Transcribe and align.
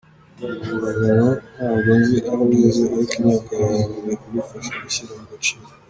Rugano 0.83 1.27
ntabwo 1.55 1.89
nzi 1.99 2.17
aho 2.31 2.41
wize, 2.49 2.83
ariko 2.93 3.13
imyaka 3.19 3.49
yawe 3.61 3.75
yagombye 3.81 4.13
kugufasha 4.21 4.71
gushyira 4.83 5.11
mu 5.19 5.25
gaciro. 5.31 5.63